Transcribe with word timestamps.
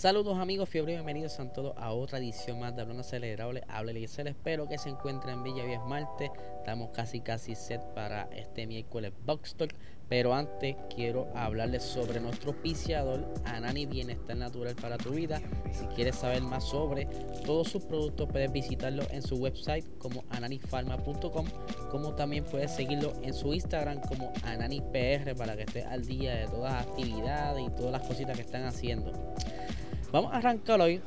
Saludos 0.00 0.38
amigos, 0.38 0.70
fiebre, 0.70 0.94
bienvenidos 0.94 1.38
a 1.40 1.52
todos 1.52 1.74
a 1.76 1.92
otra 1.92 2.16
edición 2.16 2.58
más 2.58 2.74
de 2.74 2.80
Hablando 2.80 3.02
Acelerable. 3.02 3.64
Hable 3.68 4.00
y 4.00 4.04
espero 4.04 4.66
que 4.66 4.78
se 4.78 4.88
encuentren 4.88 5.34
en 5.34 5.42
Villa 5.42 5.62
Vía 5.62 5.80
Marte. 5.80 6.32
Estamos 6.56 6.88
casi 6.94 7.20
casi 7.20 7.54
set 7.54 7.82
para 7.94 8.22
este 8.34 8.66
miércoles 8.66 9.12
Box 9.26 9.56
Talk. 9.56 9.74
Pero 10.08 10.34
antes 10.34 10.74
quiero 10.94 11.28
hablarles 11.34 11.82
sobre 11.82 12.18
nuestro 12.18 12.52
auspiciador 12.52 13.28
Anani 13.44 13.84
Bienestar 13.84 14.38
Natural 14.38 14.74
para 14.74 14.96
tu 14.96 15.10
vida. 15.10 15.42
Si 15.70 15.84
quieres 15.88 16.16
saber 16.16 16.40
más 16.40 16.64
sobre 16.64 17.04
todos 17.44 17.68
sus 17.68 17.84
productos, 17.84 18.26
puedes 18.30 18.50
visitarlo 18.50 19.02
en 19.10 19.20
su 19.20 19.36
website 19.36 19.84
como 19.98 20.24
ananifarma.com, 20.30 21.46
como 21.90 22.14
también 22.14 22.44
puedes 22.44 22.70
seguirlo 22.70 23.12
en 23.22 23.34
su 23.34 23.52
Instagram 23.52 24.00
como 24.00 24.32
AnaniPR 24.44 25.36
para 25.36 25.56
que 25.56 25.64
estés 25.64 25.84
al 25.84 26.06
día 26.06 26.36
de 26.36 26.46
todas 26.46 26.72
las 26.72 26.86
actividades 26.86 27.66
y 27.66 27.70
todas 27.76 27.92
las 27.92 28.08
cositas 28.08 28.34
que 28.34 28.42
están 28.42 28.64
haciendo. 28.64 29.12
Vamos 30.12 30.32
a 30.32 30.38
arrancar 30.38 30.80
hoy 30.80 31.00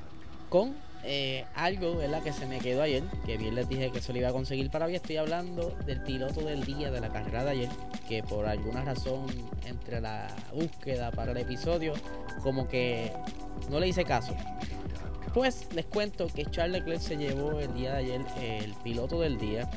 con 0.49 0.75
eh, 1.03 1.45
algo 1.55 1.97
¿verdad? 1.97 2.23
que 2.23 2.31
se 2.31 2.45
me 2.45 2.59
quedó 2.59 2.81
ayer, 2.81 3.03
que 3.25 3.37
bien 3.37 3.55
les 3.55 3.67
dije 3.67 3.91
que 3.91 3.99
se 3.99 4.13
lo 4.13 4.19
iba 4.19 4.29
a 4.29 4.31
conseguir 4.31 4.69
para 4.69 4.85
hoy. 4.85 4.95
Estoy 4.95 5.17
hablando 5.17 5.71
del 5.85 6.01
piloto 6.03 6.41
del 6.41 6.63
día 6.63 6.89
de 6.89 7.01
la 7.01 7.09
carrera 7.09 7.43
de 7.43 7.51
ayer, 7.51 7.69
que 8.07 8.23
por 8.23 8.45
alguna 8.45 8.83
razón 8.83 9.25
entre 9.65 9.99
la 9.99 10.33
búsqueda 10.53 11.11
para 11.11 11.33
el 11.33 11.37
episodio, 11.37 11.93
como 12.41 12.69
que 12.69 13.11
no 13.69 13.81
le 13.81 13.89
hice 13.89 14.05
caso. 14.05 14.33
Pues 15.33 15.67
les 15.73 15.85
cuento 15.85 16.27
que 16.27 16.45
Charles 16.45 16.79
Leclerc 16.83 17.01
se 17.01 17.17
llevó 17.17 17.59
el 17.59 17.73
día 17.73 17.93
de 17.93 17.97
ayer 17.97 18.21
el 18.39 18.73
piloto 18.83 19.19
del 19.19 19.37
día 19.37 19.69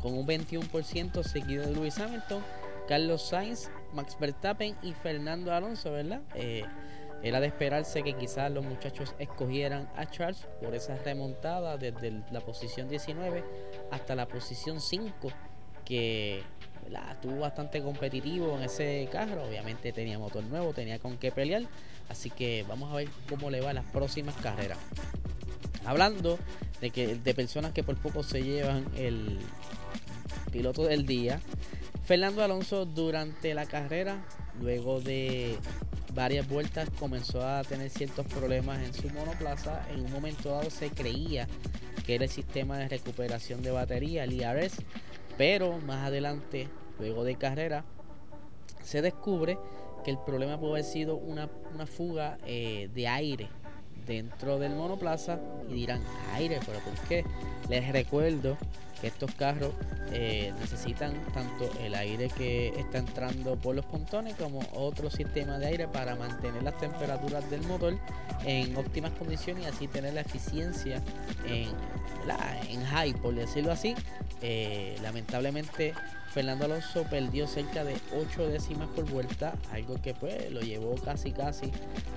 con 0.00 0.14
un 0.14 0.26
21% 0.26 1.24
seguido 1.24 1.66
de 1.66 1.72
Lewis 1.72 1.98
Hamilton, 1.98 2.44
Carlos 2.86 3.22
Sainz, 3.22 3.68
Max 3.94 4.16
Verstappen 4.20 4.76
y 4.82 4.92
Fernando 4.92 5.52
Alonso, 5.52 5.90
¿verdad? 5.90 6.20
Eh, 6.34 6.64
era 7.22 7.40
de 7.40 7.48
esperarse 7.48 8.02
que 8.02 8.14
quizás 8.14 8.50
los 8.50 8.64
muchachos 8.64 9.14
escogieran 9.18 9.88
a 9.96 10.06
Charles 10.06 10.46
por 10.62 10.74
esa 10.74 10.96
remontada 10.96 11.76
desde 11.76 12.22
la 12.30 12.40
posición 12.40 12.88
19 12.88 13.42
hasta 13.90 14.14
la 14.14 14.26
posición 14.26 14.80
5, 14.80 15.28
que 15.84 16.42
estuvo 17.10 17.40
bastante 17.40 17.82
competitivo 17.82 18.56
en 18.56 18.64
ese 18.64 19.08
carro. 19.10 19.44
Obviamente 19.44 19.92
tenía 19.92 20.18
motor 20.18 20.44
nuevo, 20.44 20.72
tenía 20.72 20.98
con 20.98 21.18
qué 21.18 21.32
pelear. 21.32 21.62
Así 22.08 22.30
que 22.30 22.64
vamos 22.68 22.92
a 22.92 22.96
ver 22.96 23.08
cómo 23.28 23.50
le 23.50 23.60
va 23.60 23.72
las 23.72 23.84
próximas 23.86 24.34
carreras. 24.36 24.78
Hablando 25.84 26.38
de 26.80 26.90
que 26.90 27.16
de 27.16 27.34
personas 27.34 27.72
que 27.72 27.82
por 27.82 27.96
poco 27.96 28.22
se 28.22 28.42
llevan 28.42 28.86
el 28.96 29.38
piloto 30.52 30.84
del 30.84 31.04
día, 31.04 31.40
Fernando 32.04 32.42
Alonso 32.42 32.86
durante 32.86 33.52
la 33.54 33.66
carrera, 33.66 34.24
luego 34.60 35.00
de 35.00 35.56
varias 36.14 36.48
vueltas 36.48 36.88
comenzó 36.98 37.46
a 37.46 37.62
tener 37.64 37.90
ciertos 37.90 38.26
problemas 38.26 38.80
en 38.82 38.94
su 38.94 39.08
monoplaza. 39.10 39.86
En 39.90 40.00
un 40.04 40.12
momento 40.12 40.50
dado 40.50 40.70
se 40.70 40.90
creía 40.90 41.46
que 42.06 42.14
era 42.14 42.24
el 42.24 42.30
sistema 42.30 42.78
de 42.78 42.88
recuperación 42.88 43.62
de 43.62 43.70
batería, 43.70 44.24
el 44.24 44.32
IRS, 44.32 44.76
pero 45.36 45.78
más 45.78 46.06
adelante, 46.06 46.68
luego 46.98 47.24
de 47.24 47.36
carrera, 47.36 47.84
se 48.82 49.02
descubre 49.02 49.58
que 50.04 50.10
el 50.10 50.18
problema 50.18 50.58
puede 50.58 50.72
haber 50.74 50.84
sido 50.84 51.16
una, 51.16 51.48
fuga 51.86 52.38
eh, 52.46 52.88
de 52.94 53.08
aire 53.08 53.48
dentro 54.06 54.58
del 54.58 54.74
monoplaza 54.74 55.38
y 55.68 55.74
dirán 55.74 56.00
aire, 56.32 56.60
pero 56.64 56.78
¿por 56.80 56.94
qué? 57.08 57.24
Les 57.68 57.92
recuerdo 57.92 58.56
que 59.00 59.08
estos 59.08 59.32
carros 59.34 59.72
eh, 60.12 60.52
necesitan 60.60 61.14
tanto 61.32 61.70
el 61.80 61.94
aire 61.94 62.28
que 62.28 62.68
está 62.78 62.98
entrando 62.98 63.56
por 63.56 63.74
los 63.74 63.84
pontones 63.84 64.34
como 64.36 64.60
otro 64.72 65.10
sistema 65.10 65.58
de 65.58 65.66
aire 65.66 65.88
para 65.88 66.16
mantener 66.16 66.62
las 66.62 66.78
temperaturas 66.78 67.48
del 67.50 67.62
motor 67.62 67.98
en 68.44 68.76
óptimas 68.76 69.12
condiciones 69.12 69.64
y 69.64 69.66
así 69.66 69.88
tener 69.88 70.14
la 70.14 70.22
eficiencia 70.22 71.02
en, 71.46 71.70
en 72.68 72.84
high, 72.84 73.12
por 73.14 73.34
decirlo 73.34 73.72
así. 73.72 73.94
Eh, 74.40 74.96
lamentablemente 75.02 75.94
Fernando 76.32 76.66
Alonso 76.66 77.04
perdió 77.04 77.46
cerca 77.46 77.84
de 77.84 77.96
8 78.14 78.48
décimas 78.48 78.88
por 78.88 79.10
vuelta, 79.10 79.54
algo 79.72 80.00
que 80.00 80.14
pues 80.14 80.50
lo 80.50 80.60
llevó 80.60 80.94
casi 80.96 81.32
casi 81.32 81.70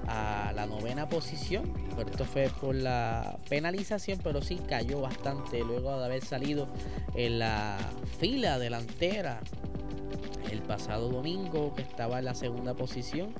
a 0.07 0.51
la 0.53 0.65
novena 0.65 1.07
posición. 1.07 1.73
Esto 1.97 2.25
fue 2.25 2.49
por 2.59 2.75
la 2.75 3.39
penalización, 3.49 4.19
pero 4.21 4.41
sí 4.41 4.59
cayó 4.67 5.01
bastante 5.01 5.63
luego 5.63 5.97
de 5.97 6.05
haber 6.05 6.23
salido 6.23 6.67
en 7.15 7.39
la 7.39 7.77
fila 8.19 8.59
delantera 8.59 9.39
el 10.51 10.61
pasado 10.61 11.09
domingo, 11.09 11.73
que 11.73 11.81
estaba 11.81 12.19
en 12.19 12.25
la 12.25 12.35
segunda 12.35 12.73
posición. 12.73 13.33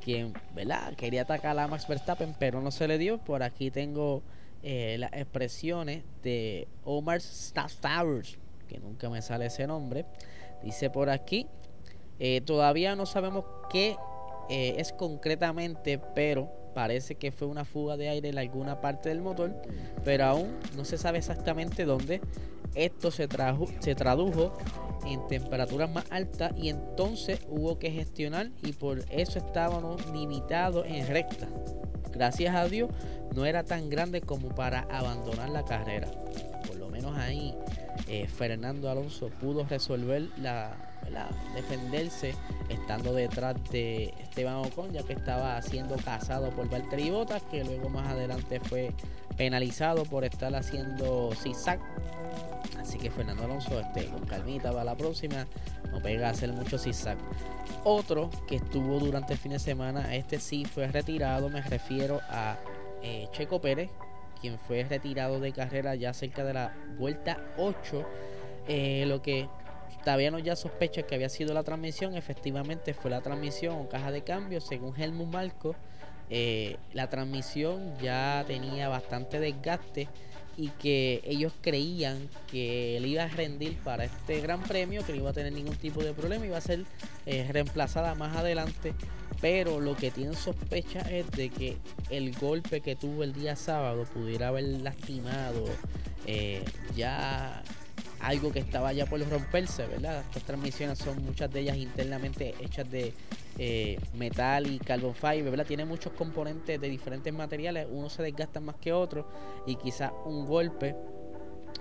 Quien, 0.00 0.34
¿verdad? 0.54 0.94
Quería 0.94 1.22
atacar 1.22 1.56
a 1.56 1.68
Max 1.68 1.86
Verstappen, 1.86 2.34
pero 2.38 2.60
no 2.60 2.72
se 2.72 2.88
le 2.88 2.98
dio. 2.98 3.18
Por 3.18 3.44
aquí 3.44 3.70
tengo 3.70 4.22
eh, 4.64 4.96
las 4.98 5.12
expresiones 5.12 6.02
de 6.24 6.66
Omar 6.84 7.18
Stafford 7.18 8.26
que 8.72 8.80
nunca 8.80 9.10
me 9.10 9.20
sale 9.20 9.46
ese 9.46 9.66
nombre. 9.66 10.06
Dice 10.62 10.88
por 10.88 11.10
aquí, 11.10 11.46
eh, 12.18 12.40
todavía 12.40 12.96
no 12.96 13.04
sabemos 13.04 13.44
qué 13.70 13.96
eh, 14.48 14.76
es 14.78 14.92
concretamente, 14.92 15.98
pero 15.98 16.50
parece 16.74 17.16
que 17.16 17.32
fue 17.32 17.48
una 17.48 17.64
fuga 17.64 17.96
de 17.96 18.08
aire 18.08 18.30
en 18.30 18.38
alguna 18.38 18.80
parte 18.80 19.10
del 19.10 19.20
motor, 19.20 19.54
pero 20.04 20.24
aún 20.24 20.56
no 20.74 20.84
se 20.84 20.96
sabe 20.96 21.18
exactamente 21.18 21.84
dónde. 21.84 22.20
Esto 22.74 23.10
se, 23.10 23.28
trajo, 23.28 23.66
se 23.80 23.94
tradujo 23.94 24.56
en 25.06 25.26
temperaturas 25.28 25.90
más 25.90 26.06
altas 26.10 26.52
y 26.56 26.70
entonces 26.70 27.40
hubo 27.50 27.78
que 27.78 27.90
gestionar 27.90 28.50
y 28.62 28.72
por 28.72 29.00
eso 29.10 29.38
estábamos 29.38 30.10
limitados 30.10 30.86
en 30.86 31.06
recta. 31.06 31.48
Gracias 32.10 32.54
a 32.54 32.66
Dios 32.68 32.88
no 33.34 33.44
era 33.44 33.64
tan 33.64 33.90
grande 33.90 34.22
como 34.22 34.48
para 34.54 34.80
abandonar 34.90 35.50
la 35.50 35.64
carrera. 35.64 36.08
Por 36.66 36.76
lo 36.76 36.88
menos 36.88 37.16
ahí 37.18 37.54
eh, 38.08 38.26
Fernando 38.26 38.90
Alonso 38.90 39.28
pudo 39.28 39.64
resolver 39.64 40.28
la, 40.38 40.76
defenderse 41.54 42.34
estando 42.68 43.12
detrás 43.12 43.56
de 43.70 44.14
Esteban 44.20 44.56
Ocon 44.56 44.92
ya 44.92 45.02
que 45.02 45.12
estaba 45.12 45.60
siendo 45.62 45.96
cazado 45.96 46.50
por 46.50 46.70
Valtteri 46.70 47.10
Bottas 47.10 47.42
que 47.50 47.64
luego 47.64 47.88
más 47.88 48.08
adelante 48.08 48.60
fue 48.60 48.92
penalizado 49.36 50.04
por 50.04 50.24
estar 50.24 50.54
haciendo 50.54 51.30
zigzag. 51.34 51.80
Así 52.78 52.98
que 52.98 53.10
Fernando 53.10 53.44
Alonso 53.44 53.80
este, 53.80 54.06
con 54.06 54.26
calmita 54.26 54.70
para 54.70 54.84
la 54.84 54.96
próxima. 54.96 55.46
No 55.90 56.00
pega 56.00 56.28
a 56.28 56.30
hacer 56.30 56.52
mucho 56.52 56.78
zigzag. 56.78 57.18
Otro 57.84 58.30
que 58.46 58.56
estuvo 58.56 58.98
durante 58.98 59.34
el 59.34 59.38
fin 59.38 59.52
de 59.52 59.58
semana 59.58 60.14
este 60.14 60.40
sí 60.40 60.64
fue 60.64 60.86
retirado 60.86 61.48
me 61.48 61.60
refiero 61.62 62.20
a 62.30 62.56
eh, 63.02 63.28
Checo 63.32 63.60
Pérez 63.60 63.90
quien 64.42 64.58
fue 64.58 64.84
retirado 64.84 65.40
de 65.40 65.52
carrera 65.52 65.94
ya 65.94 66.12
cerca 66.12 66.44
de 66.44 66.52
la 66.52 66.74
vuelta 66.98 67.38
8. 67.56 68.04
Eh, 68.68 69.04
lo 69.06 69.22
que 69.22 69.48
todavía 70.04 70.30
no 70.30 70.40
ya 70.40 70.56
sospecha 70.56 71.04
que 71.04 71.14
había 71.14 71.28
sido 71.28 71.54
la 71.54 71.62
transmisión, 71.62 72.14
efectivamente 72.16 72.92
fue 72.92 73.10
la 73.10 73.22
transmisión 73.22 73.76
o 73.76 73.88
caja 73.88 74.10
de 74.10 74.22
cambio, 74.22 74.60
según 74.60 75.00
Helmut 75.00 75.28
Marco. 75.28 75.76
Eh, 76.28 76.76
la 76.92 77.08
transmisión 77.08 77.96
ya 78.02 78.44
tenía 78.46 78.88
bastante 78.88 79.38
desgaste 79.38 80.08
y 80.56 80.68
que 80.68 81.22
ellos 81.24 81.52
creían 81.60 82.28
que 82.50 82.96
él 82.96 83.06
iba 83.06 83.22
a 83.22 83.28
rendir 83.28 83.78
para 83.78 84.04
este 84.04 84.40
gran 84.40 84.62
premio, 84.62 85.04
que 85.04 85.12
no 85.12 85.18
iba 85.18 85.30
a 85.30 85.34
tener 85.34 85.52
ningún 85.52 85.76
tipo 85.76 86.02
de 86.02 86.12
problema, 86.12 86.44
iba 86.44 86.58
a 86.58 86.60
ser 86.60 86.84
eh, 87.26 87.48
reemplazada 87.50 88.14
más 88.14 88.36
adelante 88.36 88.92
pero 89.42 89.80
lo 89.80 89.96
que 89.96 90.12
tienen 90.12 90.34
sospecha 90.34 91.00
es 91.00 91.28
de 91.32 91.50
que 91.50 91.76
el 92.10 92.32
golpe 92.38 92.80
que 92.80 92.94
tuvo 92.94 93.24
el 93.24 93.32
día 93.32 93.56
sábado 93.56 94.04
pudiera 94.04 94.48
haber 94.48 94.62
lastimado 94.62 95.64
eh, 96.26 96.64
ya 96.94 97.64
algo 98.20 98.52
que 98.52 98.60
estaba 98.60 98.92
ya 98.92 99.04
por 99.04 99.20
romperse, 99.28 99.84
¿verdad? 99.88 100.22
Estas 100.28 100.44
transmisiones 100.44 100.98
son 101.00 101.24
muchas 101.24 101.50
de 101.50 101.58
ellas 101.58 101.76
internamente 101.76 102.54
hechas 102.60 102.88
de 102.88 103.14
eh, 103.58 103.98
metal 104.14 104.68
y 104.68 104.78
carbon 104.78 105.12
fiber, 105.12 105.50
¿verdad? 105.50 105.66
Tiene 105.66 105.86
muchos 105.86 106.12
componentes 106.12 106.80
de 106.80 106.88
diferentes 106.88 107.34
materiales, 107.34 107.88
unos 107.90 108.12
se 108.12 108.22
desgastan 108.22 108.64
más 108.64 108.76
que 108.76 108.92
otros 108.92 109.26
y 109.66 109.74
quizás 109.74 110.12
un 110.24 110.46
golpe, 110.46 110.94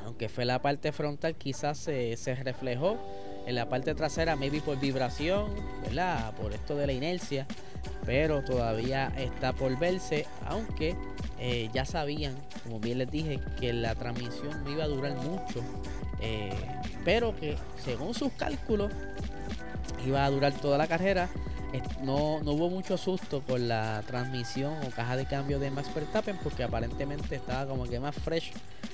aunque 0.03 0.29
fue 0.29 0.45
la 0.45 0.63
parte 0.63 0.91
frontal, 0.91 1.35
quizás 1.35 1.77
se 1.77 2.35
reflejó 2.43 2.97
en 3.45 3.55
la 3.55 3.67
parte 3.69 3.95
trasera, 3.95 4.35
maybe 4.35 4.61
por 4.61 4.79
vibración, 4.79 5.53
¿verdad? 5.83 6.33
Por 6.35 6.53
esto 6.53 6.75
de 6.75 6.87
la 6.87 6.93
inercia, 6.93 7.45
pero 8.05 8.43
todavía 8.43 9.11
está 9.17 9.53
por 9.53 9.77
verse, 9.79 10.25
aunque 10.45 10.95
eh, 11.39 11.69
ya 11.73 11.85
sabían, 11.85 12.35
como 12.63 12.79
bien 12.79 12.99
les 12.99 13.09
dije, 13.09 13.39
que 13.59 13.73
la 13.73 13.95
transmisión 13.95 14.63
no 14.63 14.71
iba 14.71 14.83
a 14.83 14.87
durar 14.87 15.15
mucho, 15.15 15.63
eh, 16.21 16.51
pero 17.03 17.35
que 17.35 17.57
según 17.83 18.13
sus 18.13 18.31
cálculos 18.33 18.91
iba 20.05 20.25
a 20.25 20.29
durar 20.29 20.53
toda 20.53 20.77
la 20.77 20.87
carrera. 20.87 21.29
No, 22.03 22.43
no, 22.43 22.51
hubo 22.51 22.69
mucho 22.69 22.97
susto 22.97 23.41
con 23.47 23.69
la 23.69 24.03
transmisión 24.05 24.73
o 24.85 24.89
caja 24.89 25.15
de 25.15 25.25
cambio 25.25 25.57
de 25.57 25.71
Max 25.71 25.89
Verstappen 25.95 26.37
porque 26.43 26.63
aparentemente 26.63 27.35
estaba 27.35 27.65
como 27.65 27.85
que 27.85 27.97
más 27.97 28.13
fresh 28.13 28.51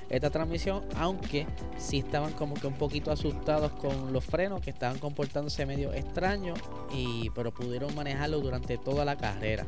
esta 0.09 0.30
transmisión, 0.30 0.83
aunque 0.95 1.45
sí 1.77 2.00
estaban 2.00 2.33
como 2.33 2.56
que 2.56 2.68
un 2.68 2.75
poquito 2.75 3.12
asustados 3.12 3.71
con 3.74 4.13
los 4.13 4.24
frenos 4.24 4.62
que 4.62 4.69
estaban 4.69 5.00
comportándose 5.00 5.65
medio 5.65 5.94
extraños, 5.94 6.59
y, 6.94 7.30
pero 7.31 7.54
pudieron 7.54 7.94
manejarlo 7.95 8.39
durante 8.39 8.77
toda 8.77 9.04
la 9.06 9.18
carrera. 9.18 9.65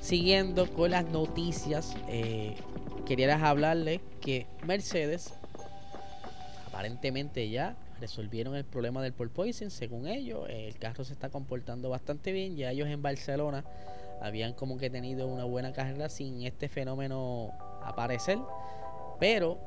Siguiendo 0.00 0.70
con 0.72 0.90
las 0.90 1.04
noticias, 1.10 1.96
eh, 2.08 2.56
quería 3.06 3.34
hablarles 3.48 4.00
que 4.20 4.46
Mercedes 4.66 5.32
aparentemente 6.66 7.48
ya 7.50 7.76
resolvieron 8.00 8.54
el 8.54 8.64
problema 8.64 9.02
del 9.02 9.12
porpoising 9.12 9.70
según 9.70 10.06
ellos 10.06 10.46
el 10.48 10.78
carro 10.78 11.02
se 11.04 11.12
está 11.12 11.30
comportando 11.30 11.90
bastante 11.90 12.32
bien. 12.32 12.56
Ya 12.56 12.70
ellos 12.70 12.88
en 12.88 13.02
Barcelona 13.02 13.64
habían 14.20 14.52
como 14.52 14.78
que 14.78 14.90
tenido 14.90 15.26
una 15.26 15.44
buena 15.44 15.72
carrera 15.72 16.08
sin 16.08 16.42
este 16.42 16.68
fenómeno 16.68 17.52
aparecer 17.82 18.38
pero 19.18 19.58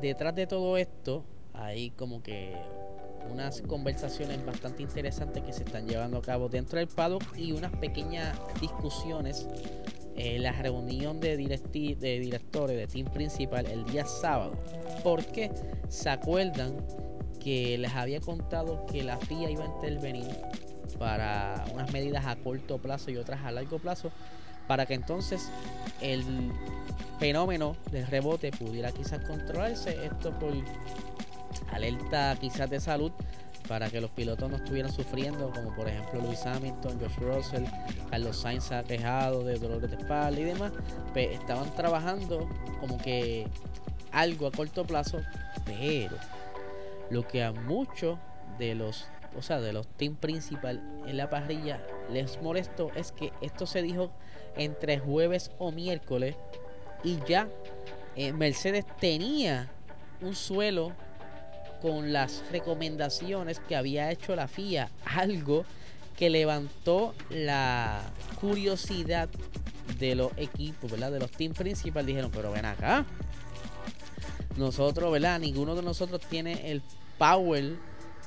detrás 0.00 0.34
de 0.34 0.46
todo 0.46 0.76
esto 0.76 1.24
hay 1.52 1.90
como 1.90 2.22
que 2.22 2.54
unas 3.30 3.62
conversaciones 3.62 4.44
bastante 4.44 4.82
interesantes 4.82 5.42
que 5.42 5.52
se 5.52 5.64
están 5.64 5.88
llevando 5.88 6.18
a 6.18 6.22
cabo 6.22 6.48
dentro 6.48 6.78
del 6.78 6.88
paddock 6.88 7.22
y 7.36 7.52
unas 7.52 7.72
pequeñas 7.72 8.38
discusiones 8.60 9.48
en 10.16 10.42
la 10.42 10.52
reunión 10.52 11.20
de, 11.20 11.36
de 11.36 12.20
directores 12.20 12.76
de 12.76 12.86
team 12.86 13.12
principal 13.12 13.66
el 13.66 13.84
día 13.84 14.06
sábado. 14.06 14.52
Porque 15.02 15.50
se 15.88 16.08
acuerdan 16.08 16.76
que 17.40 17.76
les 17.78 17.92
había 17.94 18.20
contado 18.20 18.86
que 18.86 19.02
la 19.02 19.18
FIA 19.18 19.50
iba 19.50 19.64
a 19.64 19.66
intervenir 19.66 20.26
para 20.98 21.64
unas 21.74 21.92
medidas 21.92 22.26
a 22.26 22.36
corto 22.36 22.78
plazo 22.78 23.10
y 23.10 23.16
otras 23.16 23.44
a 23.44 23.50
largo 23.50 23.78
plazo 23.78 24.10
para 24.66 24.86
que 24.86 24.94
entonces 24.94 25.50
el 26.00 26.24
fenómeno 27.18 27.76
del 27.90 28.06
rebote 28.06 28.50
pudiera 28.50 28.92
quizás 28.92 29.24
controlarse. 29.24 30.04
Esto 30.04 30.38
por 30.38 30.52
alerta 31.72 32.36
quizás 32.40 32.70
de 32.70 32.80
salud 32.80 33.12
para 33.68 33.90
que 33.90 34.00
los 34.00 34.10
pilotos 34.10 34.48
no 34.50 34.56
estuvieran 34.56 34.92
sufriendo, 34.92 35.50
como 35.50 35.74
por 35.74 35.88
ejemplo 35.88 36.20
Luis 36.20 36.44
Hamilton, 36.46 37.00
Josh 37.00 37.18
Russell, 37.18 37.64
Carlos 38.10 38.36
Sainz 38.36 38.70
quejado 38.86 39.44
de 39.44 39.58
dolores 39.58 39.90
de 39.90 39.96
espalda 39.96 40.40
y 40.40 40.44
demás, 40.44 40.72
pues 41.12 41.30
estaban 41.32 41.74
trabajando 41.74 42.48
como 42.80 42.96
que 42.98 43.46
algo 44.12 44.46
a 44.46 44.52
corto 44.52 44.84
plazo, 44.84 45.18
pero 45.64 46.16
lo 47.10 47.26
que 47.26 47.42
a 47.42 47.52
muchos 47.52 48.18
de 48.58 48.74
los, 48.74 49.06
o 49.36 49.42
sea, 49.42 49.60
de 49.60 49.72
los 49.72 49.86
team 49.88 50.14
principal 50.14 50.80
en 51.06 51.16
la 51.16 51.28
parrilla 51.28 51.80
les 52.10 52.40
molestó 52.40 52.90
es 52.94 53.12
que 53.12 53.32
esto 53.40 53.66
se 53.66 53.82
dijo 53.82 54.10
entre 54.56 54.98
jueves 54.98 55.50
o 55.58 55.72
miércoles 55.72 56.36
y 57.04 57.18
ya 57.28 57.48
eh, 58.16 58.32
Mercedes 58.32 58.84
tenía 58.98 59.68
un 60.20 60.34
suelo 60.34 60.92
con 61.82 62.12
las 62.12 62.42
recomendaciones 62.50 63.60
que 63.60 63.76
había 63.76 64.10
hecho 64.10 64.34
la 64.34 64.48
FIA, 64.48 64.90
algo 65.04 65.64
que 66.16 66.30
levantó 66.30 67.14
la 67.30 68.00
curiosidad 68.40 69.28
de 69.98 70.14
los 70.14 70.32
equipos, 70.36 70.90
¿verdad? 70.90 71.12
De 71.12 71.20
los 71.20 71.30
team 71.30 71.52
principales 71.52 72.06
dijeron, 72.06 72.30
pero 72.34 72.50
ven 72.52 72.64
acá. 72.64 73.04
Nosotros, 74.56 75.12
¿verdad? 75.12 75.38
Ninguno 75.38 75.74
de 75.74 75.82
nosotros 75.82 76.20
tiene 76.22 76.70
el 76.70 76.82
power 77.18 77.76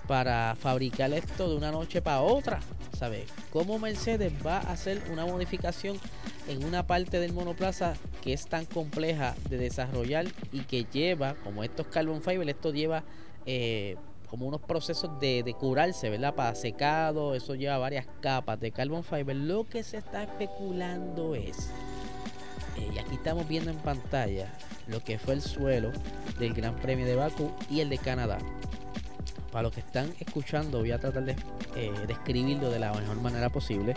para 0.07 0.55
fabricar 0.59 1.11
esto 1.13 1.49
de 1.49 1.55
una 1.55 1.71
noche 1.71 2.01
para 2.01 2.21
otra. 2.21 2.59
¿Sabes? 2.97 3.25
¿Cómo 3.51 3.79
Mercedes 3.79 4.33
va 4.45 4.57
a 4.57 4.71
hacer 4.71 5.01
una 5.11 5.25
modificación 5.25 5.99
en 6.49 6.65
una 6.65 6.87
parte 6.87 7.19
del 7.19 7.31
monoplaza 7.31 7.93
que 8.23 8.33
es 8.33 8.47
tan 8.47 8.65
compleja 8.65 9.35
de 9.49 9.57
desarrollar 9.57 10.25
y 10.51 10.61
que 10.61 10.85
lleva, 10.91 11.35
como 11.43 11.63
estos 11.63 11.87
carbon 11.87 12.21
fiber, 12.23 12.49
esto 12.49 12.73
lleva 12.73 13.03
eh, 13.45 13.97
como 14.29 14.47
unos 14.47 14.59
procesos 14.59 15.19
de, 15.19 15.55
curarse, 15.59 16.09
¿verdad? 16.09 16.33
Para 16.33 16.55
secado, 16.55 17.35
eso 17.35 17.53
lleva 17.53 17.77
varias 17.77 18.07
capas 18.19 18.59
de 18.59 18.71
carbon 18.71 19.03
fiber. 19.03 19.35
Lo 19.35 19.67
que 19.67 19.83
se 19.83 19.97
está 19.97 20.23
especulando 20.23 21.35
es, 21.35 21.69
eh, 22.77 22.89
y 22.95 22.97
aquí 22.97 23.13
estamos 23.15 23.47
viendo 23.47 23.69
en 23.69 23.77
pantalla 23.77 24.51
lo 24.87 25.03
que 25.03 25.19
fue 25.19 25.35
el 25.35 25.41
suelo 25.41 25.91
del 26.39 26.55
Gran 26.55 26.75
Premio 26.77 27.05
de 27.05 27.15
Baku 27.15 27.51
y 27.69 27.81
el 27.81 27.89
de 27.89 27.99
Canadá. 27.99 28.39
Para 29.51 29.63
los 29.63 29.73
que 29.73 29.81
están 29.81 30.13
escuchando, 30.19 30.79
voy 30.79 30.91
a 30.91 30.99
tratar 30.99 31.25
de 31.25 31.35
eh, 31.75 31.91
describirlo 32.07 32.71
de 32.71 32.79
la 32.79 32.91
mejor 32.91 33.17
manera 33.21 33.49
posible. 33.49 33.93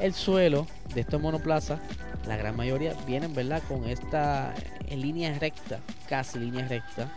El 0.00 0.12
suelo 0.12 0.66
de 0.94 1.00
estos 1.02 1.20
monoplazas, 1.20 1.80
la 2.26 2.36
gran 2.36 2.56
mayoría 2.56 2.94
vienen, 3.06 3.34
¿verdad? 3.34 3.62
Con 3.68 3.88
esta 3.88 4.54
en 4.88 5.00
línea 5.00 5.38
recta, 5.38 5.80
casi 6.08 6.38
línea 6.38 6.66
recta, 6.66 7.10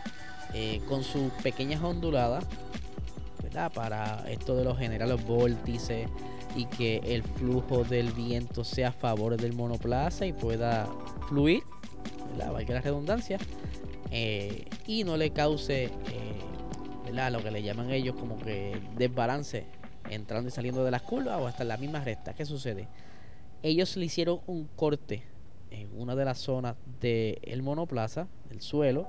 eh, 0.54 0.80
con 0.88 1.02
sus 1.02 1.32
pequeñas 1.42 1.82
onduladas, 1.82 2.44
¿verdad? 3.42 3.72
Para 3.72 4.24
esto 4.30 4.56
de 4.56 4.64
los 4.64 4.78
generar 4.78 5.08
los 5.08 5.24
vórtices 5.24 6.08
y 6.54 6.66
que 6.66 7.00
el 7.04 7.22
flujo 7.22 7.84
del 7.84 8.12
viento 8.12 8.64
sea 8.64 8.88
a 8.88 8.92
favor 8.92 9.36
del 9.36 9.52
monoplaza 9.52 10.24
y 10.24 10.32
pueda 10.32 10.88
fluir, 11.28 11.62
¿verdad? 12.30 12.52
Valga 12.52 12.74
la 12.74 12.80
redundancia, 12.80 13.38
eh, 14.10 14.66
y 14.86 15.04
no 15.04 15.16
le 15.16 15.30
cause, 15.30 15.84
eh, 15.84 15.90
¿verdad? 17.04 17.32
Lo 17.32 17.42
que 17.42 17.50
le 17.50 17.62
llaman 17.62 17.90
ellos 17.90 18.16
como 18.16 18.38
que 18.38 18.80
desbalance 18.96 19.66
entrando 20.10 20.48
y 20.48 20.52
saliendo 20.52 20.84
de 20.84 20.90
las 20.90 21.02
curvas 21.02 21.40
o 21.40 21.46
hasta 21.46 21.62
en 21.62 21.68
la 21.68 21.76
misma 21.76 22.02
recta. 22.02 22.34
¿Qué 22.34 22.44
sucede? 22.44 22.88
Ellos 23.62 23.96
le 23.96 24.04
hicieron 24.04 24.40
un 24.46 24.68
corte 24.76 25.24
en 25.70 25.88
una 25.98 26.14
de 26.14 26.24
las 26.24 26.38
zonas 26.38 26.76
del 27.00 27.62
monoplaza, 27.62 28.28
del 28.48 28.60
suelo. 28.60 29.08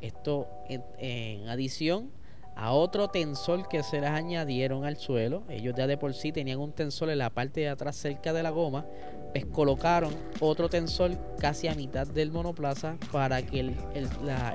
Esto 0.00 0.48
en, 0.68 1.48
adición 1.48 2.10
a 2.56 2.72
otro 2.72 3.08
tensor 3.08 3.68
que 3.68 3.82
se 3.82 4.00
les 4.00 4.10
añadieron 4.10 4.84
al 4.84 4.96
suelo. 4.96 5.44
Ellos 5.48 5.74
ya 5.76 5.86
de 5.86 5.96
por 5.96 6.12
sí 6.12 6.32
tenían 6.32 6.58
un 6.58 6.72
tensor 6.72 7.08
en 7.10 7.18
la 7.18 7.30
parte 7.30 7.60
de 7.60 7.68
atrás 7.68 7.96
cerca 7.96 8.32
de 8.32 8.42
la 8.42 8.50
goma. 8.50 8.84
Pues 9.32 9.46
colocaron 9.46 10.12
otro 10.40 10.68
tensor 10.68 11.16
casi 11.38 11.68
a 11.68 11.74
mitad 11.74 12.06
del 12.06 12.32
monoplaza 12.32 12.96
para 13.10 13.40
que 13.40 13.74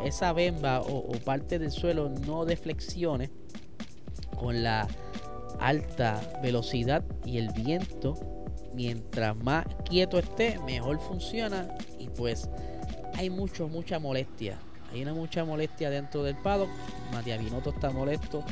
esa 0.05 0.34
bemba 0.34 0.82
o 0.82 1.12
parte 1.25 1.58
del 1.58 1.72
suelo 1.72 2.10
no 2.10 2.46
deflexione 2.46 3.32
con 4.38 4.63
la 4.63 4.88
alta 5.60 6.22
velocidad 6.42 7.04
y 7.26 7.38
el 7.38 7.50
viento, 7.54 8.16
mientras 8.74 9.36
más 9.36 9.66
quieto 9.90 10.20
esté, 10.20 10.60
mejor 10.66 11.00
funciona 11.00 11.68
y 12.00 12.10
pues 12.10 12.50
hay 13.16 13.30
mucho, 13.30 13.68
mucha 13.68 14.00
molestia. 14.00 14.58
Hay 14.92 15.02
una 15.02 15.14
mucha 15.14 15.44
molestia 15.44 15.90
dentro 15.90 16.24
del 16.24 16.38
paddock. 16.38 16.70
Matías 17.12 17.44
Binotto 17.44 17.72
está 17.72 17.90
molesto. 17.90 18.44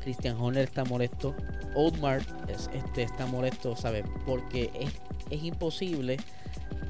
Christian 0.00 0.36
Horner 0.36 0.64
está 0.64 0.84
molesto. 0.84 1.34
Oldmar 1.74 2.22
este, 2.48 3.02
está 3.02 3.26
molesto, 3.26 3.76
¿sabes? 3.76 4.04
Porque 4.24 4.70
es, 4.74 4.90
es 5.30 5.44
imposible 5.44 6.16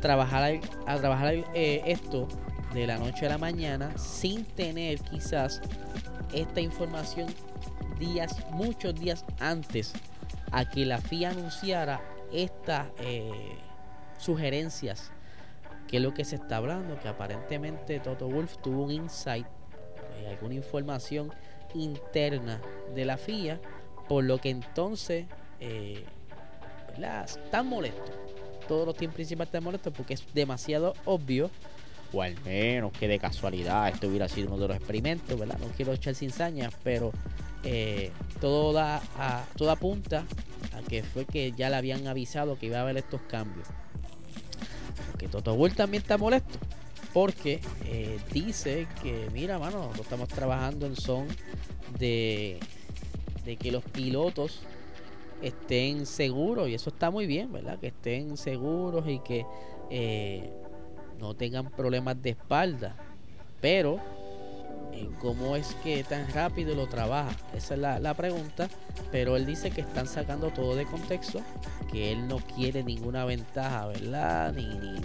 trabajar, 0.00 0.60
a 0.86 0.96
trabajar 0.98 1.34
eh, 1.54 1.82
esto 1.86 2.28
de 2.74 2.86
la 2.86 2.98
noche 2.98 3.26
a 3.26 3.30
la 3.30 3.38
mañana 3.38 3.96
sin 3.98 4.44
tener 4.44 4.98
quizás 5.00 5.60
esta 6.32 6.60
información 6.60 7.26
días, 8.02 8.36
muchos 8.50 8.94
días 8.98 9.24
antes 9.38 9.92
a 10.50 10.68
que 10.68 10.84
la 10.84 10.98
FIA 10.98 11.30
anunciara 11.30 12.00
estas 12.32 12.88
eh, 12.98 13.56
sugerencias, 14.18 15.12
que 15.86 15.98
es 15.98 16.02
lo 16.02 16.12
que 16.12 16.24
se 16.24 16.36
está 16.36 16.56
hablando, 16.56 16.98
que 16.98 17.08
aparentemente 17.08 18.00
Toto 18.00 18.28
Wolf 18.28 18.56
tuvo 18.62 18.84
un 18.84 18.90
insight, 18.90 19.46
eh, 20.18 20.28
alguna 20.28 20.54
información 20.54 21.32
interna 21.74 22.60
de 22.94 23.04
la 23.04 23.16
FIA, 23.16 23.60
por 24.08 24.24
lo 24.24 24.38
que 24.38 24.50
entonces 24.50 25.26
eh, 25.60 26.04
están 27.24 27.68
molestos. 27.68 28.10
Todos 28.66 28.84
los 28.86 28.96
teams 28.96 29.14
principales 29.14 29.48
están 29.48 29.64
molestos 29.64 29.92
porque 29.96 30.14
es 30.14 30.24
demasiado 30.34 30.94
obvio 31.04 31.50
o 32.12 32.20
al 32.20 32.38
menos 32.44 32.92
que 32.92 33.08
de 33.08 33.18
casualidad 33.18 33.88
esto 33.88 34.08
hubiera 34.08 34.28
sido 34.28 34.48
uno 34.48 34.58
de 34.58 34.68
los 34.68 34.76
experimentos. 34.76 35.38
No 35.38 35.68
quiero 35.76 35.92
echar 35.92 36.14
cizañas, 36.14 36.74
pero 36.82 37.10
eh, 37.64 38.10
todo, 38.40 38.72
da 38.72 39.02
a, 39.18 39.44
todo 39.56 39.70
apunta 39.70 40.24
a 40.74 40.82
que 40.88 41.02
fue 41.02 41.24
que 41.24 41.52
ya 41.52 41.70
le 41.70 41.76
habían 41.76 42.06
avisado 42.06 42.58
que 42.58 42.66
iba 42.66 42.78
a 42.78 42.82
haber 42.82 42.96
estos 42.96 43.20
cambios. 43.22 43.68
Que 45.18 45.28
Toto 45.28 45.54
Wolff 45.54 45.76
también 45.76 46.02
está 46.02 46.18
molesto 46.18 46.58
porque 47.12 47.60
eh, 47.84 48.18
dice 48.32 48.86
que, 49.02 49.28
mira, 49.32 49.58
mano, 49.58 49.78
nosotros 49.78 50.06
estamos 50.06 50.28
trabajando 50.28 50.86
en 50.86 50.96
son 50.96 51.28
de, 51.98 52.58
de 53.44 53.56
que 53.56 53.70
los 53.70 53.84
pilotos 53.84 54.60
estén 55.42 56.06
seguros 56.06 56.68
y 56.68 56.74
eso 56.74 56.90
está 56.90 57.10
muy 57.10 57.26
bien, 57.26 57.52
¿verdad? 57.52 57.78
Que 57.78 57.88
estén 57.88 58.36
seguros 58.36 59.06
y 59.08 59.18
que 59.20 59.44
eh, 59.90 60.50
no 61.18 61.34
tengan 61.34 61.70
problemas 61.70 62.20
de 62.22 62.30
espalda. 62.30 62.96
Pero, 63.60 64.00
¿cómo 65.20 65.56
es 65.56 65.74
que 65.82 66.04
tan 66.04 66.28
rápido 66.32 66.74
lo 66.74 66.86
trabaja? 66.86 67.30
Esa 67.54 67.74
es 67.74 67.80
la, 67.80 68.14
pregunta. 68.14 68.68
Pero 69.10 69.36
él 69.36 69.46
dice 69.46 69.70
que 69.70 69.80
están 69.82 70.06
sacando 70.06 70.50
todo 70.50 70.74
de 70.74 70.84
contexto, 70.84 71.40
que 71.90 72.12
él 72.12 72.28
no 72.28 72.38
quiere 72.38 72.82
ninguna 72.82 73.24
ventaja, 73.24 73.86
¿verdad? 73.86 74.52
Ni, 74.52 74.66
ni 74.66 75.00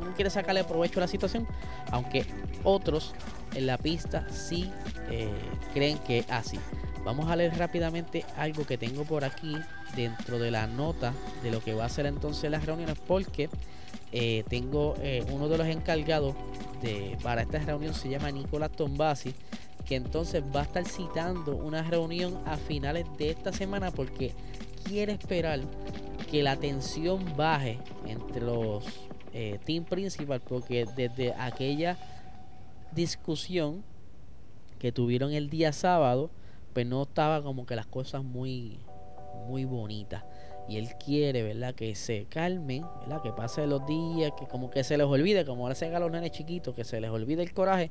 no 0.00 0.14
quiere 0.14 0.30
sacarle 0.30 0.64
provecho 0.64 1.00
a 1.00 1.02
la 1.02 1.08
situación, 1.08 1.46
aunque 1.90 2.24
otros 2.64 3.14
en 3.54 3.66
la 3.66 3.78
pista 3.78 4.26
sí 4.30 4.70
eh, 5.10 5.30
creen 5.72 5.98
que 5.98 6.18
es 6.18 6.30
así. 6.30 6.58
Vamos 7.04 7.30
a 7.30 7.36
leer 7.36 7.56
rápidamente 7.56 8.24
algo 8.36 8.66
que 8.66 8.78
tengo 8.78 9.04
por 9.04 9.24
aquí 9.24 9.56
dentro 9.94 10.38
de 10.38 10.50
la 10.50 10.66
nota 10.66 11.12
de 11.42 11.50
lo 11.50 11.62
que 11.62 11.72
va 11.72 11.84
a 11.84 11.88
ser 11.88 12.06
entonces 12.06 12.50
las 12.50 12.66
reuniones 12.66 12.98
porque 13.06 13.48
eh, 14.18 14.44
tengo 14.48 14.94
eh, 15.02 15.22
uno 15.30 15.46
de 15.46 15.58
los 15.58 15.66
encargados 15.66 16.34
de, 16.80 17.18
para 17.22 17.42
esta 17.42 17.58
reunión 17.58 17.92
se 17.92 18.08
llama 18.08 18.30
Nicolás 18.30 18.72
Tombasi 18.72 19.34
que 19.84 19.94
entonces 19.94 20.42
va 20.42 20.60
a 20.60 20.62
estar 20.62 20.86
citando 20.86 21.54
una 21.54 21.82
reunión 21.82 22.40
a 22.46 22.56
finales 22.56 23.04
de 23.18 23.28
esta 23.28 23.52
semana 23.52 23.90
porque 23.90 24.32
quiere 24.84 25.12
esperar 25.12 25.60
que 26.30 26.42
la 26.42 26.56
tensión 26.56 27.36
baje 27.36 27.78
entre 28.06 28.40
los 28.40 28.86
eh, 29.34 29.58
team 29.66 29.84
principal 29.84 30.40
porque 30.40 30.86
desde 30.96 31.34
aquella 31.34 31.98
discusión 32.92 33.84
que 34.78 34.92
tuvieron 34.92 35.34
el 35.34 35.50
día 35.50 35.74
sábado 35.74 36.30
pues 36.72 36.86
no 36.86 37.02
estaba 37.02 37.42
como 37.42 37.66
que 37.66 37.76
las 37.76 37.86
cosas 37.86 38.24
muy, 38.24 38.78
muy 39.46 39.66
bonitas. 39.66 40.24
Y 40.68 40.78
él 40.78 40.88
quiere, 41.02 41.42
¿verdad? 41.42 41.74
Que 41.74 41.94
se 41.94 42.26
calmen, 42.28 42.84
¿verdad? 43.00 43.22
Que 43.22 43.32
pasen 43.32 43.70
los 43.70 43.86
días, 43.86 44.32
que 44.38 44.46
como 44.46 44.70
que 44.70 44.82
se 44.84 44.96
les 44.96 45.06
olvide, 45.06 45.44
como 45.44 45.62
ahora 45.62 45.74
se 45.74 45.94
a 45.94 46.00
los 46.00 46.10
nenes 46.10 46.32
chiquitos, 46.32 46.74
que 46.74 46.84
se 46.84 47.00
les 47.00 47.10
olvide 47.10 47.42
el 47.42 47.52
coraje, 47.52 47.90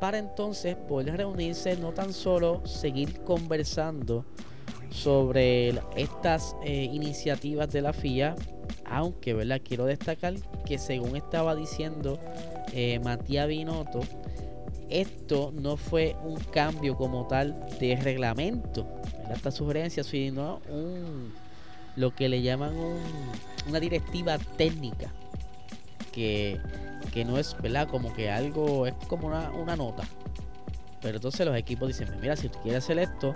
para 0.00 0.18
entonces 0.18 0.76
poder 0.76 1.16
reunirse, 1.16 1.76
no 1.76 1.92
tan 1.92 2.12
solo 2.12 2.64
seguir 2.66 3.22
conversando 3.22 4.24
sobre 4.90 5.70
estas 5.96 6.54
eh, 6.64 6.84
iniciativas 6.92 7.70
de 7.70 7.82
la 7.82 7.92
FIA, 7.92 8.36
aunque, 8.84 9.34
¿verdad? 9.34 9.60
Quiero 9.64 9.86
destacar 9.86 10.34
que 10.66 10.78
según 10.78 11.16
estaba 11.16 11.54
diciendo 11.56 12.18
eh, 12.72 13.00
Matías 13.00 13.48
Binotto, 13.48 14.00
esto 14.90 15.52
no 15.54 15.76
fue 15.76 16.16
un 16.22 16.36
cambio 16.36 16.96
como 16.96 17.26
tal 17.26 17.58
de 17.80 17.96
reglamento, 17.96 18.86
esta 19.32 19.50
sugerencia, 19.50 20.04
sino 20.04 20.60
un, 20.68 21.32
lo 21.96 22.14
que 22.14 22.28
le 22.28 22.42
llaman 22.42 22.72
una 23.68 23.80
directiva 23.80 24.38
técnica, 24.38 25.12
que, 26.12 26.60
no 27.26 27.38
es, 27.38 27.56
¿verdad? 27.60 27.88
Como 27.88 28.12
que 28.12 28.30
algo, 28.30 28.86
es 28.86 28.94
como 29.08 29.28
una, 29.28 29.50
una 29.50 29.76
nota. 29.76 30.04
Pero 31.00 31.16
entonces 31.16 31.44
los 31.44 31.56
equipos 31.56 31.88
dicen, 31.88 32.08
mira, 32.20 32.36
si 32.36 32.48
tú 32.48 32.58
quieres 32.62 32.84
hacer 32.84 32.98
esto 32.98 33.34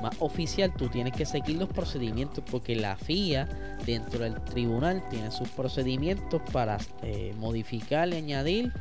más 0.00 0.16
oficial, 0.18 0.72
tú 0.74 0.88
tienes 0.88 1.12
que 1.12 1.26
seguir 1.26 1.58
los 1.58 1.68
procedimientos 1.68 2.42
porque 2.50 2.74
la 2.74 2.96
FIA 2.96 3.46
dentro 3.84 4.20
del 4.20 4.40
tribunal 4.44 5.02
tiene 5.10 5.30
sus 5.30 5.48
procedimientos 5.50 6.40
para 6.52 6.78
eh, 7.02 7.34
modificar, 7.38 8.10
añadir 8.12 8.72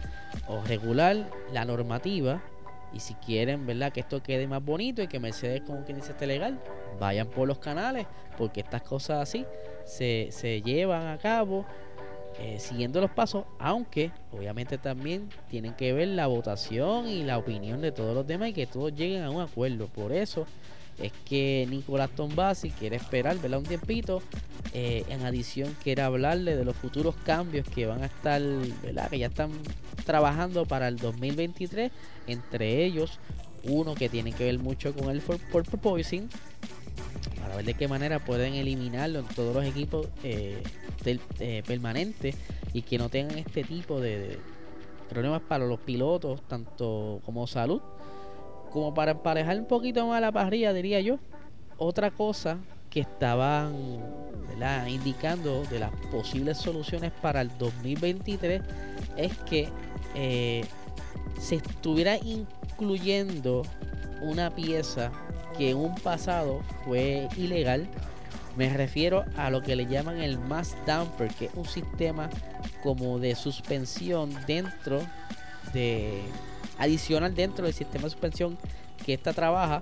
o 0.48 0.62
regular 0.64 1.30
la 1.52 1.66
normativa. 1.66 2.42
Y 2.94 3.00
si 3.00 3.14
quieren, 3.16 3.66
¿verdad? 3.66 3.92
Que 3.94 4.02
esto 4.02 4.22
quede 4.22 4.48
más 4.48 4.64
bonito 4.64 5.02
y 5.02 5.08
que 5.08 5.20
Mercedes, 5.20 5.62
como 5.62 5.84
quien 5.84 5.98
dice, 5.98 6.12
esté 6.12 6.28
legal, 6.28 6.60
vayan 7.00 7.28
por 7.28 7.48
los 7.48 7.60
canales, 7.60 8.06
porque 8.38 8.62
estas 8.62 8.82
cosas 8.82 9.22
así 9.22 9.46
se, 9.86 10.28
se 10.32 10.62
llevan 10.62 11.08
a 11.08 11.18
cabo 11.18 11.66
eh, 12.40 12.60
siguiendo 12.60 13.02
los 13.02 13.12
pasos, 13.12 13.46
aunque 13.60 14.12
obviamente 14.32 14.78
también 14.78 15.30
tienen 15.50 15.74
que 15.74 15.94
ver 15.94 16.08
la 16.08 16.28
votación 16.28 17.08
y 17.08 17.24
la 17.24 17.38
opinión 17.38 17.82
de 17.82 17.92
todos 17.92 18.16
los 18.16 18.26
demás 18.26 18.50
y 18.50 18.54
que 18.54 18.66
todos 18.66 18.94
lleguen 18.94 19.24
a 19.24 19.30
un 19.30 19.42
acuerdo. 19.42 19.88
Por 19.88 20.12
eso 20.12 20.46
es 20.98 21.12
que 21.26 21.68
Nicolás 21.70 22.10
Tombasi 22.16 22.70
quiere 22.72 22.96
esperar, 22.96 23.38
¿verdad? 23.38 23.60
Un 23.60 23.66
tiempito. 23.66 24.22
Eh, 24.74 25.04
en 25.10 25.26
adición, 25.26 25.76
quiere 25.84 26.02
hablarle 26.02 26.56
de 26.56 26.64
los 26.64 26.76
futuros 26.76 27.16
cambios 27.26 27.68
que 27.68 27.88
van 27.88 28.04
a 28.04 28.06
estar, 28.06 28.42
¿verdad? 28.82 29.10
Que 29.10 29.20
ya 29.20 29.28
están 29.28 29.52
trabajando 30.06 30.66
para 30.66 30.88
el 30.88 30.98
2023. 30.98 31.92
Entre 32.28 32.86
ellos, 32.86 33.20
uno 33.64 33.96
que 33.96 34.08
tiene 34.08 34.32
que 34.32 34.46
ver 34.46 34.60
mucho 34.60 34.94
con 34.94 35.10
el 35.10 35.22
por 35.22 35.66
Poison. 35.80 36.30
Para 37.42 37.56
ver 37.58 37.66
de 37.66 37.74
qué 37.74 37.88
manera 37.88 38.20
pueden 38.20 38.54
eliminarlo 38.54 39.20
en 39.20 39.26
todos 39.26 39.54
los 39.54 39.66
equipos 39.66 40.08
eh, 40.24 40.62
eh, 41.40 41.64
permanentes 41.66 42.36
y 42.74 42.84
que 42.84 42.98
no 42.98 43.10
tengan 43.10 43.38
este 43.40 43.64
tipo 43.64 44.00
de 44.00 44.40
problemas 45.10 45.42
para 45.42 45.66
los 45.66 45.80
pilotos, 45.80 46.42
tanto 46.48 47.20
como 47.26 47.46
salud 47.48 47.82
como 48.72 48.94
para 48.94 49.12
emparejar 49.12 49.60
un 49.60 49.66
poquito 49.66 50.08
más 50.08 50.22
la 50.22 50.32
parrilla, 50.32 50.74
diría 50.74 51.02
yo. 51.02 51.18
Otra 51.78 52.12
cosa 52.12 52.58
que 52.90 53.02
estaban 53.02 53.74
indicando 54.88 55.64
de 55.64 55.80
las 55.80 55.92
posibles 56.12 56.58
soluciones 56.58 57.12
para 57.22 57.42
el 57.42 57.50
2023 57.58 58.62
es 59.18 59.38
que 59.40 59.70
eh, 60.14 60.64
se 61.40 61.56
estuviera 61.56 62.18
incluyendo 62.18 63.64
una 64.22 64.52
pieza 64.52 65.12
que 65.58 65.72
en 65.72 65.78
un 65.78 65.96
pasado 65.96 66.62
fue 66.86 67.28
ilegal. 67.38 67.88
Me 68.56 68.70
refiero 68.70 69.24
a 69.38 69.50
lo 69.50 69.62
que 69.62 69.76
le 69.76 69.88
llaman 69.88 70.20
el 70.20 70.38
mass 70.38 70.76
damper, 70.86 71.34
que 71.34 71.46
es 71.46 71.52
un 71.56 71.66
sistema 71.66 72.30
como 72.84 73.18
de 73.18 73.34
suspensión 73.36 74.36
dentro 74.46 75.02
de 75.74 76.22
adicional 76.82 77.34
dentro 77.36 77.66
del 77.66 77.74
sistema 77.74 78.06
de 78.06 78.10
suspensión 78.10 78.58
que 79.06 79.14
esta 79.14 79.34
trabaja 79.34 79.82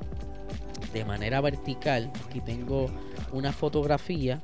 de 0.93 1.05
manera 1.05 1.41
vertical. 1.41 2.11
Aquí 2.27 2.41
tengo 2.41 2.87
una 3.31 3.53
fotografía 3.53 4.41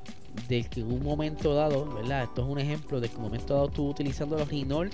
del 0.48 0.70
que 0.70 0.82
en 0.82 0.92
un 0.92 1.04
momento 1.04 1.54
dado, 1.54 1.86
¿verdad? 1.94 2.24
Esto 2.24 2.44
es 2.44 2.48
un 2.48 2.60
ejemplo 2.60 3.00
de 3.00 3.08
que 3.10 3.16
en 3.16 3.20
un 3.20 3.26
momento 3.26 3.54
dado 3.54 3.68
estuvo 3.68 3.90
utilizando 3.90 4.38
los 4.38 4.50
Renault 4.50 4.94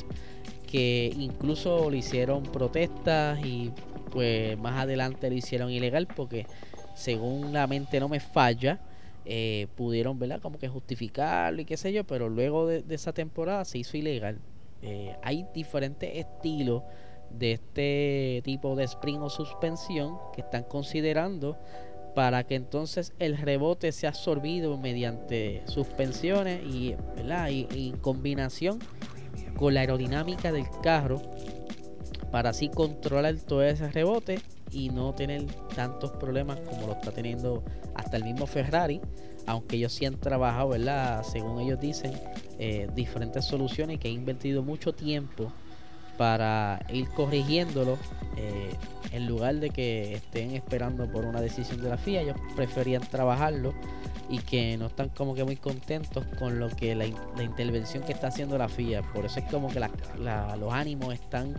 que 0.68 1.14
incluso 1.18 1.90
le 1.90 1.98
hicieron 1.98 2.44
protestas 2.44 3.44
y 3.46 3.72
pues 4.12 4.58
más 4.58 4.80
adelante 4.80 5.30
lo 5.30 5.36
hicieron 5.36 5.70
ilegal 5.70 6.08
porque 6.08 6.46
según 6.96 7.52
la 7.54 7.68
mente 7.68 8.00
no 8.00 8.08
me 8.08 8.20
falla, 8.20 8.80
eh, 9.26 9.68
pudieron, 9.76 10.18
¿verdad? 10.18 10.40
Como 10.42 10.58
que 10.58 10.68
justificarlo 10.68 11.62
y 11.62 11.66
qué 11.66 11.78
sé 11.78 11.92
yo, 11.94 12.06
pero 12.06 12.30
luego 12.30 12.68
de, 12.68 12.84
esa 12.90 13.14
temporada 13.14 13.66
se 13.66 13.80
hizo 13.80 13.98
ilegal. 13.98 14.40
Eh, 14.82 15.16
hay 15.22 15.46
diferentes 15.54 16.10
estilos 16.16 16.84
de 17.38 17.54
este 17.54 18.42
tipo 18.44 18.76
de 18.76 18.84
spring 18.86 19.22
o 19.22 19.30
suspensión 19.30 20.18
que 20.34 20.42
están 20.42 20.64
considerando 20.64 21.58
para 22.16 22.44
que 22.44 22.56
entonces 22.56 23.14
el 23.20 23.38
rebote 23.38 23.92
sea 23.92 24.10
absorbido 24.10 24.78
mediante 24.78 25.64
suspensiones 25.66 26.62
y, 26.66 26.96
y, 27.50 27.90
en 27.90 27.98
combinación 27.98 28.80
con 29.58 29.74
la 29.74 29.82
aerodinámica 29.82 30.52
del 30.52 30.66
carro 30.84 31.22
para 32.32 32.50
así 32.50 32.70
controlar 32.70 33.36
todo 33.38 33.64
ese 33.64 33.90
rebote 33.90 34.40
y 34.72 34.90
no 34.90 35.14
tener 35.14 35.46
tantos 35.76 36.12
problemas 36.12 36.60
como 36.62 36.88
lo 36.88 36.94
está 36.94 37.12
teniendo 37.12 37.64
hasta 37.96 38.18
el 38.18 38.24
mismo 38.24 38.46
Ferrari 38.46 39.02
aunque 39.46 39.78
ellos 39.78 39.94
sí 39.94 40.06
han 40.06 40.18
trabajado, 40.18 40.70
¿verdad? 40.70 41.24
Según 41.24 41.60
ellos 41.60 41.80
dicen, 41.80 42.14
eh, 42.60 42.88
diferentes 42.94 43.46
soluciones 43.46 43.96
y 43.96 44.00
que 44.00 44.08
han 44.10 44.16
invertido 44.16 44.64
mucho 44.64 44.94
tiempo 44.94 45.52
para 46.18 46.80
ir 46.90 47.10
corrigiéndolo 47.10 47.98
eh, 48.38 48.74
en 49.12 49.28
lugar 49.28 49.56
de 49.56 49.70
que 49.70 50.16
estén 50.16 50.52
esperando 50.52 51.12
por 51.12 51.26
una 51.26 51.42
decisión 51.42 51.82
de 51.82 51.90
la 51.90 51.98
FIA 51.98 52.22
ellos 52.22 52.38
preferían 52.56 53.02
trabajarlo 53.02 53.74
y 54.30 54.40
que 54.40 54.78
no 54.78 54.86
están 54.86 55.10
como 55.10 55.36
que 55.36 55.44
muy 55.44 55.58
contentos 55.58 56.26
con 56.40 56.60
lo 56.60 56.70
que 56.70 56.96
la, 56.96 57.06
intervención 57.06 58.04
que 58.04 58.14
está 58.14 58.28
haciendo 58.28 58.58
la 58.58 58.70
FIA 58.70 59.02
por 59.02 59.26
eso 59.26 59.40
es 59.40 59.46
como 59.52 59.70
que 59.70 59.80
los 59.80 60.74
ánimos 60.74 61.14
están 61.14 61.54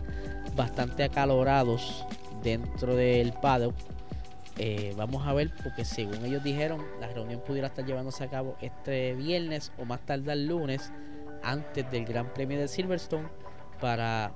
bastante 0.55 1.03
acalorados 1.03 2.05
dentro 2.41 2.95
del 2.95 3.33
paddock 3.33 3.75
eh, 4.57 4.93
vamos 4.95 5.25
a 5.25 5.33
ver 5.33 5.51
porque 5.63 5.83
según 5.85 6.25
ellos 6.25 6.43
dijeron 6.43 6.83
la 6.99 7.07
reunión 7.07 7.41
pudiera 7.41 7.67
estar 7.67 7.85
llevándose 7.85 8.23
a 8.23 8.29
cabo 8.29 8.55
este 8.61 9.13
viernes 9.13 9.71
o 9.77 9.85
más 9.85 9.99
tarde 10.01 10.31
el 10.33 10.47
lunes 10.47 10.91
antes 11.43 11.89
del 11.91 12.05
Gran 12.05 12.33
Premio 12.33 12.59
de 12.59 12.67
Silverstone 12.67 13.27
para 13.79 14.31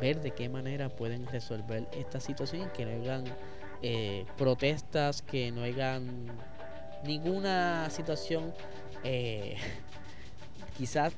ver 0.00 0.20
de 0.20 0.32
qué 0.32 0.48
manera 0.48 0.88
pueden 0.88 1.26
resolver 1.26 1.86
esta 1.92 2.20
situación, 2.20 2.70
que 2.76 2.84
no 2.86 3.02
hagan 3.02 3.24
eh, 3.82 4.24
protestas, 4.36 5.22
que 5.22 5.50
no 5.52 5.64
hagan 5.64 6.26
ninguna 7.04 7.88
situación 7.90 8.52
eh, 9.04 9.56
quizás 10.78 11.12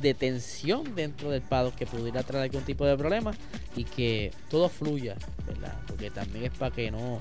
de 0.00 0.12
tensión 0.12 0.94
dentro 0.94 1.30
del 1.30 1.42
paddock 1.42 1.76
que 1.76 1.86
pudiera 1.86 2.22
traer 2.22 2.44
algún 2.44 2.64
tipo 2.64 2.84
de 2.84 2.96
problema 2.96 3.32
y 3.76 3.84
que 3.84 4.32
todo 4.50 4.68
fluya, 4.68 5.16
¿verdad? 5.46 5.74
Porque 5.86 6.10
también 6.10 6.46
es 6.46 6.50
para 6.50 6.74
que 6.74 6.90
no, 6.90 7.20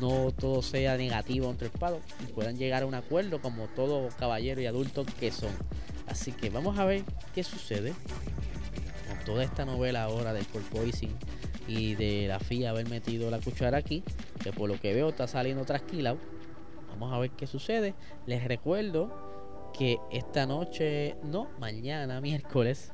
no 0.00 0.30
todo 0.32 0.62
sea 0.62 0.96
negativo 0.96 1.50
entre 1.50 1.66
el 1.66 1.72
paddock 1.72 2.02
y 2.26 2.32
puedan 2.32 2.56
llegar 2.56 2.82
a 2.82 2.86
un 2.86 2.94
acuerdo 2.94 3.40
como 3.40 3.66
todo 3.68 4.08
caballero 4.18 4.60
y 4.60 4.66
adulto 4.66 5.04
que 5.20 5.30
son. 5.30 5.50
Así 6.06 6.32
que 6.32 6.50
vamos 6.50 6.78
a 6.78 6.84
ver 6.84 7.02
qué 7.34 7.42
sucede 7.44 7.92
toda 9.26 9.42
esta 9.44 9.66
novela 9.66 10.04
ahora 10.04 10.32
del 10.32 10.46
porpoising 10.46 11.14
y 11.68 11.96
de 11.96 12.28
la 12.28 12.38
FIA 12.38 12.70
haber 12.70 12.88
metido 12.88 13.30
la 13.30 13.40
cuchara 13.40 13.76
aquí, 13.76 14.04
que 14.42 14.52
por 14.52 14.70
lo 14.70 14.80
que 14.80 14.94
veo 14.94 15.10
está 15.10 15.26
saliendo 15.26 15.64
trasquilado. 15.64 16.16
Vamos 16.88 17.12
a 17.12 17.18
ver 17.18 17.30
qué 17.30 17.46
sucede. 17.46 17.94
Les 18.24 18.44
recuerdo 18.44 19.72
que 19.76 19.98
esta 20.10 20.46
noche, 20.46 21.16
no, 21.24 21.48
mañana, 21.58 22.20
miércoles, 22.20 22.92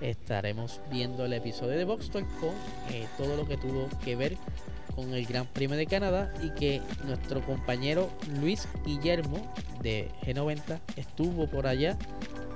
estaremos 0.00 0.80
viendo 0.90 1.24
el 1.24 1.32
episodio 1.32 1.76
de 1.76 1.84
Box 1.84 2.10
Talk 2.10 2.26
con 2.40 2.54
eh, 2.90 3.06
todo 3.18 3.36
lo 3.36 3.46
que 3.46 3.56
tuvo 3.56 3.88
que 4.04 4.16
ver 4.16 4.36
con 4.94 5.12
el 5.12 5.26
Gran 5.26 5.46
Premio 5.46 5.76
de 5.76 5.86
Canadá 5.86 6.32
y 6.40 6.50
que 6.50 6.80
nuestro 7.04 7.44
compañero 7.44 8.08
Luis 8.40 8.68
Guillermo 8.84 9.52
de 9.82 10.08
G90 10.22 10.80
estuvo 10.96 11.48
por 11.48 11.66
allá 11.66 11.98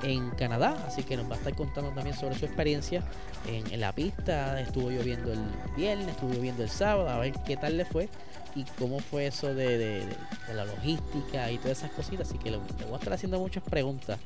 en 0.02 0.30
Canadá, 0.30 0.84
así 0.86 1.02
que 1.02 1.16
nos 1.16 1.30
va 1.30 1.34
a 1.34 1.38
estar 1.38 1.54
contando 1.54 1.90
también 1.90 2.16
sobre 2.16 2.38
su 2.38 2.44
experiencia 2.44 3.02
en, 3.46 3.80
la 3.80 3.92
pista. 3.92 4.60
Estuvo 4.60 4.90
lloviendo 4.90 5.32
el 5.32 5.40
viernes, 5.76 6.08
estuvo 6.08 6.32
lloviendo 6.32 6.62
el 6.62 6.70
sábado, 6.70 7.08
a 7.08 7.18
ver 7.18 7.32
qué 7.46 7.56
tal 7.56 7.76
le 7.76 7.84
fue 7.84 8.08
y 8.54 8.64
cómo 8.78 8.98
fue 9.00 9.26
eso 9.26 9.54
de, 9.54 10.06
la 10.54 10.64
logística 10.64 11.50
y 11.50 11.58
todas 11.58 11.78
esas 11.78 11.90
cositas. 11.92 12.28
Así 12.28 12.38
que 12.38 12.50
le, 12.50 12.58
voy 12.58 12.92
a 12.92 12.96
estar 12.96 13.12
haciendo 13.12 13.38
muchas 13.38 13.62
preguntas 13.62 14.18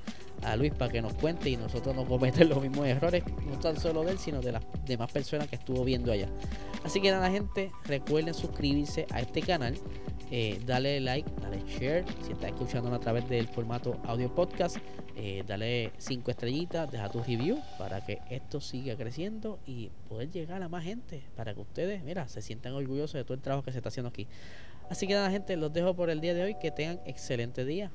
a 0.43 0.57
Luis 0.57 0.73
para 0.73 0.91
que 0.91 1.03
nos 1.03 1.15
cuente 1.15 1.51
y 1.51 1.57
nosotros 1.57 1.95
no 1.95 2.05
cometer 2.05 2.47
los 2.49 2.61
mismos 2.61 2.87
errores, 2.87 3.23
no 3.47 3.59
tan 3.59 3.79
solo 3.79 4.03
de 4.05 4.13
él, 4.13 4.19
sino 4.19 4.41
de 4.41 4.53
las 4.53 4.63
demás 4.85 5.11
personas 5.11 5.49
que 5.49 5.57
estuvo 5.57 5.85
viendo 5.85 6.13
allá. 6.13 6.29
Así 6.85 7.01
que 7.01 7.11
nada, 7.11 7.31
gente, 7.31 7.71
recuerden 7.85 8.35
suscribirse 8.35 9.07
a 9.11 9.21
este 9.21 9.41
canal. 9.43 9.75
Eh, 10.31 10.61
dale 10.65 10.99
like, 11.01 11.31
dale 11.41 11.63
share. 11.69 12.05
Si 12.25 12.33
estás 12.33 12.51
escuchando 12.51 12.93
a 12.93 12.99
través 12.99 13.29
del 13.29 13.47
formato 13.49 14.01
audio 14.05 14.35
podcast, 14.35 14.79
eh, 15.15 15.45
dale 15.47 15.93
5 15.99 16.31
estrellitas, 16.31 16.91
deja 16.91 17.11
tu 17.11 17.23
review 17.23 17.59
para 17.79 18.05
que 18.05 18.21
esto 18.31 18.61
siga 18.61 18.97
creciendo 18.97 19.59
y 19.67 19.91
poder 20.09 20.31
llegar 20.31 20.63
a 20.63 20.69
más 20.69 20.85
gente. 20.85 21.23
Para 21.37 21.55
que 21.55 21.61
ustedes, 21.61 22.03
mira, 22.03 22.29
se 22.29 22.41
sientan 22.41 22.73
orgullosos 22.73 23.15
de 23.15 23.25
todo 23.25 23.35
el 23.35 23.41
trabajo 23.41 23.63
que 23.63 23.73
se 23.73 23.79
está 23.79 23.91
haciendo 23.91 24.09
aquí. 24.09 24.27
Así 24.89 25.07
que 25.07 25.15
nada, 25.15 25.31
gente, 25.31 25.57
los 25.57 25.73
dejo 25.73 25.95
por 25.95 26.11
el 26.11 26.21
día 26.21 26.35
de 26.35 26.43
hoy. 26.43 26.55
Que 26.61 26.71
tengan 26.71 27.01
excelente 27.07 27.65
día. 27.65 27.91